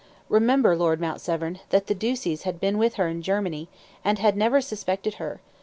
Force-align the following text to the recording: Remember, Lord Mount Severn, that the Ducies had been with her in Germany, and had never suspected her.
Remember, 0.29 0.75
Lord 0.75 0.99
Mount 0.99 1.21
Severn, 1.21 1.59
that 1.69 1.85
the 1.85 1.93
Ducies 1.93 2.41
had 2.41 2.59
been 2.59 2.79
with 2.79 2.95
her 2.95 3.07
in 3.07 3.21
Germany, 3.21 3.67
and 4.03 4.17
had 4.17 4.35
never 4.35 4.59
suspected 4.59 5.13
her. 5.21 5.41